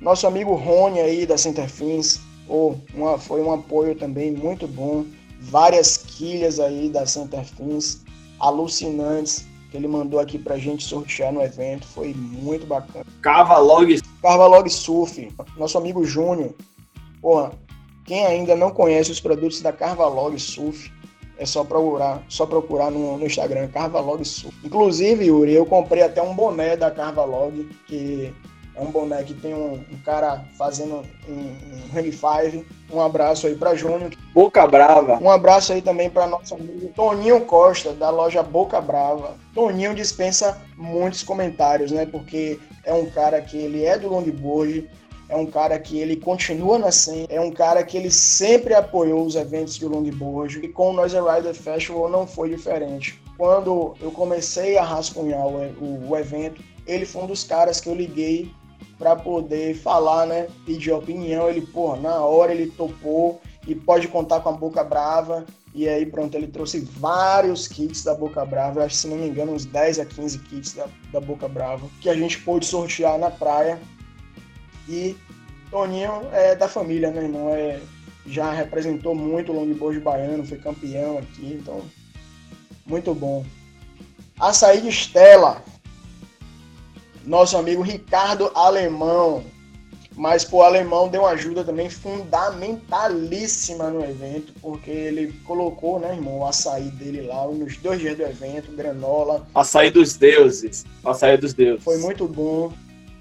[0.00, 2.20] Nosso amigo Rony aí da Centerfins.
[2.46, 5.06] Oh, uma, foi um apoio também muito bom.
[5.40, 8.02] Várias quilhas aí da Centerfins,
[8.38, 11.86] alucinantes que ele mandou aqui pra gente sortear no evento.
[11.86, 13.04] Foi muito bacana.
[13.22, 14.00] Cavalog.
[14.22, 16.54] Cavalog Surf, nosso amigo Júnior.
[17.20, 17.52] Porra,
[18.04, 20.90] quem ainda não conhece os produtos da Carvalog Surf,
[21.36, 24.56] é só procurar, só procurar no, no Instagram, Carvalog Surf.
[24.64, 28.32] Inclusive, Yuri, eu comprei até um boné da Carvalog, que
[28.74, 32.66] é um boné que tem um, um cara fazendo um, um hang five.
[32.90, 34.12] Um abraço aí para Júnior.
[34.32, 35.18] Boca Brava.
[35.22, 39.36] Um abraço aí também para nosso amigo Toninho Costa, da loja Boca Brava.
[39.54, 42.06] Toninho dispensa muitos comentários, né?
[42.06, 44.88] Porque é um cara que ele é do longboard,
[45.28, 49.24] é um cara que ele continua na cena, é um cara que ele sempre apoiou
[49.24, 53.20] os eventos de longboard e com o Noise Rider Festival não foi diferente.
[53.36, 57.88] Quando eu comecei a rascunhar o, o, o evento, ele foi um dos caras que
[57.88, 58.50] eu liguei
[58.98, 60.48] para poder falar, né?
[60.66, 61.48] Pedir opinião.
[61.48, 65.46] Ele, pô, na hora ele topou e pode contar com a Boca Brava.
[65.74, 69.52] E aí, pronto, ele trouxe vários kits da Boca Brava, acho, se não me engano,
[69.52, 73.30] uns 10 a 15 kits da, da Boca Brava, que a gente pôde sortear na
[73.30, 73.78] praia.
[74.88, 75.16] E
[75.70, 77.50] Toninho é da família, né, irmão?
[77.54, 77.80] É,
[78.26, 81.82] já representou muito o longboard baiano, foi campeão aqui, então,
[82.86, 83.44] muito bom.
[84.40, 85.62] Açaí de Estela,
[87.28, 89.44] nosso amigo Ricardo Alemão.
[90.16, 96.14] Mas pô, o Alemão deu uma ajuda também fundamentalíssima no evento, porque ele colocou, né,
[96.14, 99.46] irmão, o açaí dele lá nos dois dias do evento, granola.
[99.54, 100.84] Açaí dos deuses.
[101.04, 101.84] Açaí dos deuses.
[101.84, 102.72] Foi muito bom.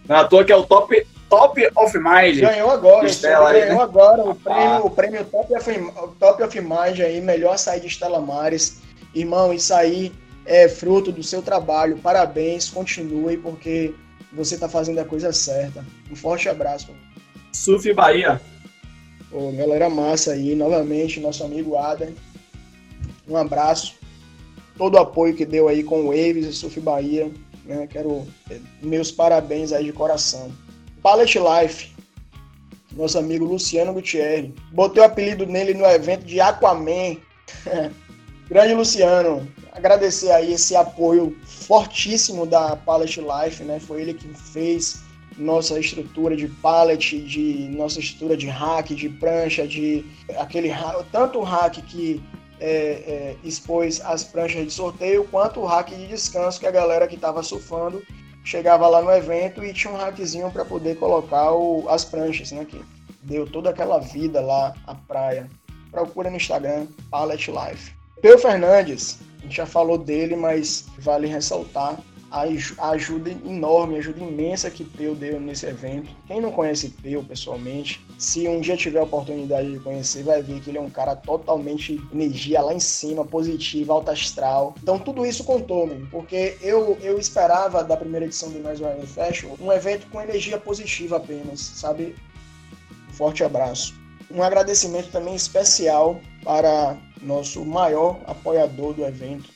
[0.07, 2.39] Não é toa que é o top, top of Mind.
[2.39, 3.83] Ganhou agora, Estela ganhou aí, né?
[3.83, 4.81] agora o prêmio, ah.
[4.83, 8.79] o prêmio top, of, top of Mind aí, melhor açaí de Estela Mares.
[9.13, 10.11] Irmão, isso aí
[10.47, 11.97] é fruto do seu trabalho.
[11.97, 13.93] Parabéns, continue, porque
[14.31, 15.85] você está fazendo a coisa certa.
[16.09, 16.89] Um forte abraço.
[17.51, 18.41] Suf Bahia.
[19.29, 22.13] Pô, galera massa aí, novamente, nosso amigo Adam.
[23.27, 23.95] Um abraço.
[24.77, 27.29] todo o apoio que deu aí com o Waves e Surf Bahia.
[27.65, 27.85] Né?
[27.87, 30.49] Quero é, meus parabéns aí de coração.
[31.03, 31.91] Pallet Life,
[32.93, 34.51] nosso amigo Luciano Gutierrez.
[34.71, 37.17] Botei o apelido nele no evento de Aquaman.
[38.49, 39.45] Grande Luciano,
[39.77, 43.79] agradecer aí esse apoio fortíssimo da Pallet Life, né?
[43.79, 45.01] Foi ele que fez
[45.37, 50.03] nossa estrutura de pallet, de nossa estrutura de rack, de prancha, de
[50.37, 50.71] aquele
[51.11, 52.21] tanto o rack que
[52.59, 57.07] é, é, expôs as pranchas de sorteio, quanto o rack de descanso que a galera
[57.07, 58.01] que estava surfando
[58.43, 62.65] chegava lá no evento e tinha um rackzinho para poder colocar o, as pranchas, né?
[62.65, 62.81] Que
[63.21, 65.47] deu toda aquela vida lá à praia.
[65.91, 67.96] Procura no Instagram, Pallet Life.
[68.21, 71.99] Peu Fernandes, a gente já falou dele, mas vale ressaltar
[72.29, 76.09] a ajuda enorme, a ajuda imensa que Peu deu nesse evento.
[76.27, 80.59] Quem não conhece Peu pessoalmente, se um dia tiver a oportunidade de conhecer, vai ver
[80.59, 84.75] que ele é um cara totalmente energia lá em cima, positiva, alta astral.
[84.81, 89.05] Então tudo isso contou, me porque eu, eu esperava da primeira edição do Mais One
[89.05, 92.15] Fashion um evento com energia positiva apenas, sabe?
[93.11, 94.06] Forte abraço.
[94.29, 99.49] Um agradecimento também especial para nosso maior apoiador do evento,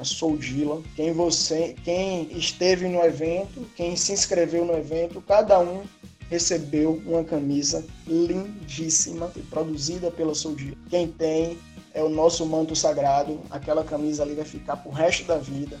[0.00, 0.80] a Soldila.
[0.94, 5.82] Quem você, quem esteve no evento, quem se inscreveu no evento, cada um
[6.30, 10.76] recebeu uma camisa lindíssima, produzida pela Soldila.
[10.88, 11.58] Quem tem
[11.94, 13.40] é o nosso manto sagrado.
[13.50, 15.78] Aquela camisa ali vai ficar pro resto da vida.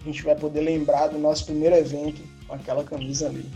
[0.00, 3.48] A gente vai poder lembrar do nosso primeiro evento com aquela camisa ali.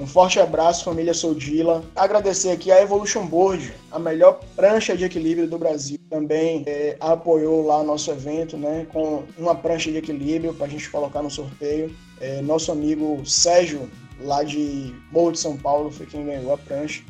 [0.00, 1.84] Um forte abraço, família Soldila.
[1.94, 5.98] Agradecer aqui a Evolution Board, a melhor prancha de equilíbrio do Brasil.
[6.08, 10.88] Também é, apoiou lá nosso evento, né, com uma prancha de equilíbrio para a gente
[10.88, 11.94] colocar no sorteio.
[12.18, 13.90] É, nosso amigo Sérgio,
[14.22, 17.02] lá de Morro de São Paulo, foi quem ganhou a prancha.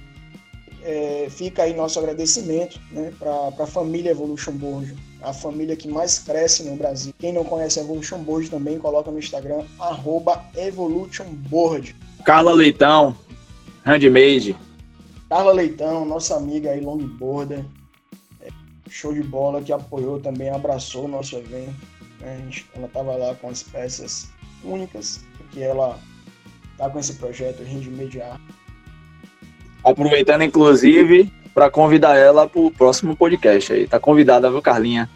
[0.83, 6.19] É, fica aí nosso agradecimento né, para a família Evolution Board, a família que mais
[6.19, 7.15] cresce no Brasil.
[7.21, 11.95] Quem não conhece a Evolution Board também coloca no Instagram, arroba Evolution Board.
[12.25, 13.17] Carla Leitão,
[13.85, 14.57] handmade.
[15.29, 17.65] Carla Leitão, nossa amiga aí, longboarder,
[18.41, 18.49] é,
[18.89, 21.75] show de bola, que apoiou também, abraçou o nosso evento.
[22.21, 22.51] Né?
[22.75, 24.31] Ela estava lá com as peças
[24.63, 25.99] únicas, porque ela
[26.77, 28.41] tá com esse projeto Handmade Art.
[29.83, 33.87] Aproveitando, inclusive, para convidar ela para o próximo podcast aí.
[33.87, 35.09] Tá convidada, viu, Carlinha?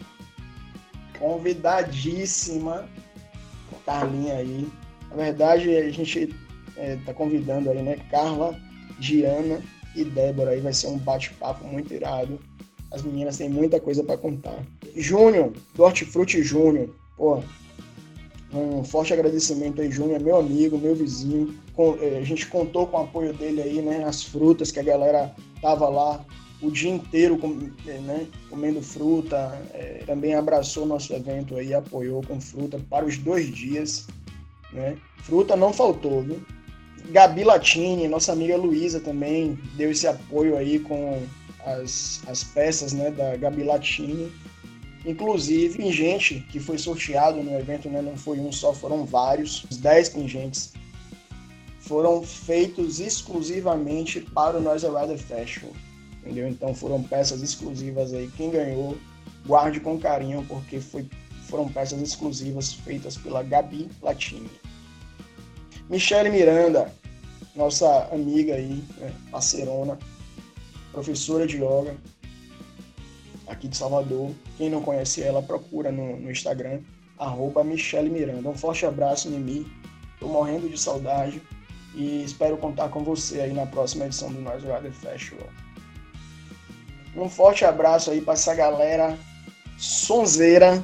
[1.19, 2.89] Convidadíssima,
[3.85, 4.67] Carlinha aí.
[5.09, 6.33] Na verdade, a gente
[6.77, 7.97] é, tá convidando aí, né?
[8.09, 8.59] Carla,
[8.99, 9.61] Diana
[9.95, 12.39] e Débora aí vai ser um bate-papo muito irado.
[12.91, 14.63] As meninas têm muita coisa para contar.
[14.95, 17.43] Júnior, do Hortifruti Júnior, pô,
[18.53, 21.53] um forte agradecimento aí, Júnior, meu amigo, meu vizinho.
[21.73, 24.03] Com, é, a gente contou com o apoio dele aí, né?
[24.05, 26.23] As frutas que a galera tava lá
[26.61, 27.39] o dia inteiro
[27.85, 29.61] é, né, comendo fruta.
[29.73, 34.07] É, também abraçou nosso evento aí, apoiou com fruta para os dois dias.
[34.71, 34.97] Né?
[35.17, 36.41] Fruta não faltou, viu?
[37.11, 41.21] Gabi Latini, nossa amiga Luísa também deu esse apoio aí com
[41.65, 44.31] as, as peças né, da Gabi Latini.
[45.05, 49.77] Inclusive, pingente que foi sorteado no evento, né, não foi um só, foram vários, os
[49.77, 50.73] 10 pingentes
[51.85, 55.71] foram feitos exclusivamente para o Noise Rider Festival,
[56.19, 56.47] entendeu?
[56.47, 58.27] Então foram peças exclusivas aí.
[58.35, 58.97] Quem ganhou,
[59.45, 61.07] guarde com carinho, porque foi,
[61.47, 64.49] foram peças exclusivas feitas pela Gabi Latini.
[65.89, 66.91] Michele Miranda,
[67.55, 69.97] nossa amiga aí, né, parceirona,
[70.91, 71.95] professora de yoga
[73.47, 74.31] aqui de Salvador.
[74.57, 76.81] Quem não conhece ela, procura no, no Instagram,
[77.17, 78.49] arroba Michele Miranda.
[78.49, 79.65] Um forte abraço, Mimi.
[80.19, 81.41] Tô morrendo de saudade
[81.93, 85.47] e espero contar com você aí na próxima edição do Nós Rider Festival.
[87.15, 89.17] Um forte abraço aí para essa galera
[89.77, 90.83] sonzeira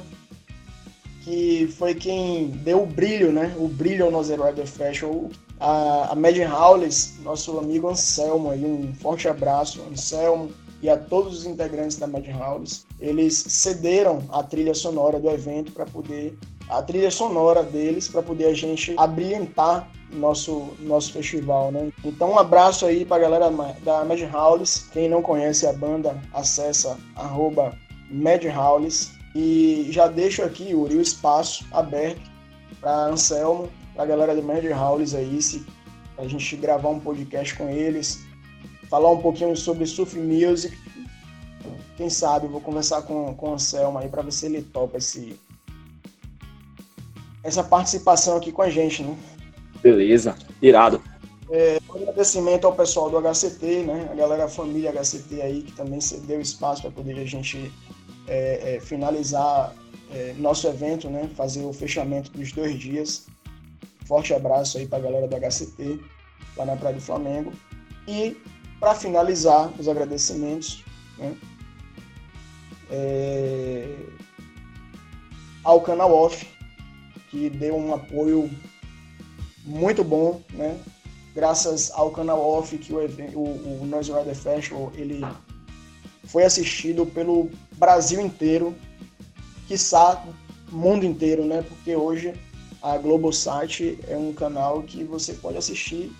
[1.24, 3.54] que foi quem deu o brilho, né?
[3.58, 5.28] O brilho ao Nozer Rider Fashion.
[5.60, 10.50] A, a Mad Howlis, nosso amigo Anselmo, aí, um forte abraço, Anselmo,
[10.82, 12.84] e a todos os integrantes da Mad Howlis.
[13.00, 16.36] Eles cederam a trilha sonora do evento para poder
[16.68, 21.92] a trilha sonora deles para poder a gente abrilhantar nosso nosso festival, né?
[22.04, 23.50] Então um abraço aí para a galera
[23.84, 24.88] da Mad Howlis.
[24.92, 27.76] Quem não conhece a banda, acessa arroba
[29.34, 32.20] e já deixo aqui, Yuri, o espaço aberto
[32.80, 35.64] para Anselmo, para a galera do Mad Howlis aí, se
[36.18, 38.20] a gente gravar um podcast com eles,
[38.88, 40.76] falar um pouquinho sobre surf music.
[41.96, 45.38] Quem sabe vou conversar com, com o Anselmo aí para ver se ele topa esse,
[47.42, 49.16] essa participação aqui com a gente, né?
[49.82, 51.02] Beleza, irado.
[51.50, 54.08] É, um agradecimento ao pessoal do HCT, né?
[54.10, 57.70] A galera a família HCT aí, que também cedeu espaço para poder a gente
[58.26, 59.74] é, é, finalizar
[60.10, 61.28] é, nosso evento, né?
[61.34, 63.26] Fazer o fechamento dos dois dias.
[64.06, 66.00] Forte abraço aí para a galera do HCT,
[66.56, 67.52] lá na Praia do Flamengo.
[68.06, 68.36] E
[68.78, 70.84] para finalizar os agradecimentos,
[71.18, 71.36] né?
[72.90, 73.96] É,
[75.64, 76.46] ao canal Off,
[77.30, 78.50] que deu um apoio
[79.64, 80.78] muito bom, né?
[81.34, 85.24] Graças ao canal Off que o, o, o Noise Rider Festival ele
[86.24, 87.50] foi assistido pelo
[87.82, 88.76] Brasil inteiro,
[89.66, 90.24] quiçá
[90.70, 91.64] mundo inteiro, né?
[91.68, 92.32] Porque hoje
[92.80, 96.12] a Globosat é um canal que você pode assistir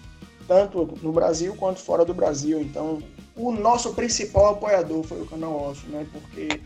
[0.49, 2.61] tanto no Brasil quanto fora do Brasil.
[2.61, 3.01] Então,
[3.37, 6.05] o nosso principal apoiador foi o canal Off, né?
[6.11, 6.61] Porque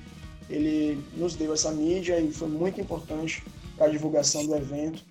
[0.49, 3.45] ele nos deu essa mídia e foi muito importante
[3.77, 5.05] para a divulgação do evento.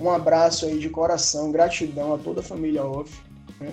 [0.00, 3.22] Um abraço aí de coração, gratidão a toda a família Off,
[3.60, 3.72] né?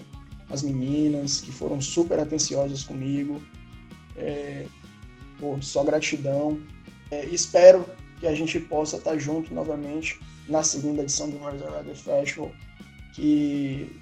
[0.52, 3.42] as meninas que foram super atenciosas comigo.
[4.16, 4.68] É,
[5.44, 6.58] pô, só gratidão.
[7.12, 7.86] É, espero
[8.22, 10.18] que a gente possa estar junto novamente
[10.48, 12.52] na segunda edição do Noise Rider Festival,
[13.14, 14.02] que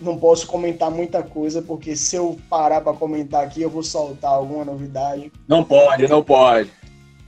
[0.00, 4.30] não posso comentar muita coisa, porque se eu parar para comentar aqui, eu vou soltar
[4.30, 5.32] alguma novidade.
[5.48, 6.70] Não pode, não pode.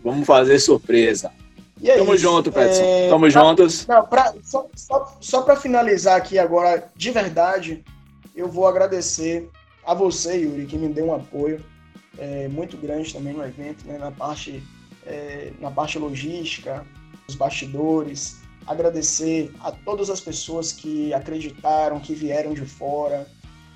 [0.04, 1.32] Vamos fazer surpresa.
[1.80, 2.22] E é Tamo isso.
[2.22, 2.82] junto, Petson.
[2.82, 3.08] É...
[3.08, 3.30] Tamo pra...
[3.30, 3.86] juntos.
[3.88, 4.34] Não, pra...
[4.44, 7.84] Só, só, só para finalizar aqui agora, de verdade,
[8.36, 9.50] eu vou agradecer
[9.84, 11.60] a você, Yuri, que me deu um apoio
[12.20, 14.62] é, muito grande também no evento, né, na, parte,
[15.06, 16.86] é, na parte logística,
[17.26, 23.26] os bastidores, agradecer a todas as pessoas que acreditaram, que vieram de fora,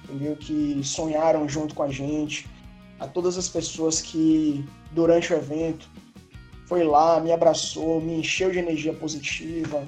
[0.05, 0.37] entendeu?
[0.37, 2.47] Que sonharam junto com a gente,
[3.01, 5.89] a todas as pessoas que durante o evento
[6.67, 9.87] foi lá, me abraçou, me encheu de energia positiva,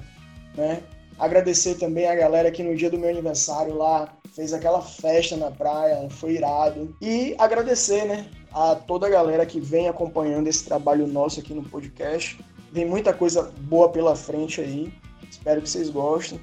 [0.55, 0.81] né?
[1.19, 5.49] Agradecer também a galera que no dia do meu aniversário lá fez aquela festa na
[5.49, 6.95] praia, foi irado.
[7.01, 11.63] E agradecer, né, a toda a galera que vem acompanhando esse trabalho nosso aqui no
[11.63, 12.39] podcast.
[12.71, 14.93] Vem muita coisa boa pela frente aí.
[15.27, 16.39] Espero que vocês gostem.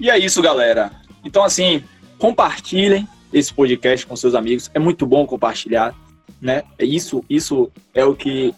[0.00, 0.90] E é isso, galera.
[1.22, 1.84] Então, assim,
[2.18, 4.70] compartilhem esse podcast com seus amigos.
[4.72, 5.94] É muito bom compartilhar,
[6.40, 6.62] né?
[6.78, 8.54] É isso, isso é o que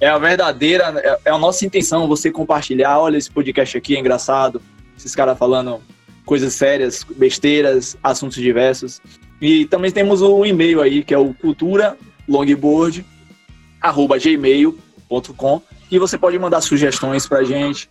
[0.00, 2.98] é a verdadeira, é, é a nossa intenção, você compartilhar.
[2.98, 4.62] Olha, esse podcast aqui é engraçado.
[4.96, 5.82] Esses caras falando
[6.30, 9.02] coisas sérias, besteiras, assuntos diversos.
[9.40, 13.04] E também temos o um e-mail aí, que é o cultura longboard
[13.80, 15.60] arroba gmail.com
[15.90, 17.90] e você pode mandar sugestões pra gente,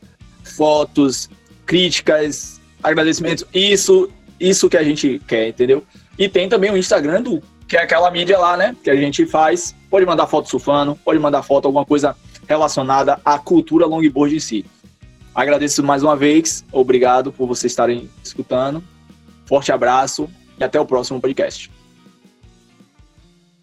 [0.56, 1.30] fotos,
[1.66, 4.10] críticas, agradecimentos, isso,
[4.40, 5.84] isso que a gente quer, entendeu?
[6.18, 9.26] E tem também o Instagram do que é aquela mídia lá, né, que a gente
[9.26, 9.76] faz.
[9.90, 12.16] Pode mandar foto surfando, pode mandar foto alguma coisa
[12.48, 14.66] relacionada à cultura longboard em si.
[15.34, 18.84] Agradeço mais uma vez, obrigado por vocês estarem escutando.
[19.46, 21.72] Forte abraço e até o próximo podcast.